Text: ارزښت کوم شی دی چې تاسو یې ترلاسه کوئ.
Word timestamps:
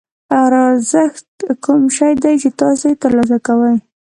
ارزښت 0.45 1.27
کوم 1.63 1.81
شی 1.95 2.13
دی 2.23 2.33
چې 2.41 2.49
تاسو 2.61 2.83
یې 2.89 2.95
ترلاسه 3.03 3.37
کوئ. 3.47 3.75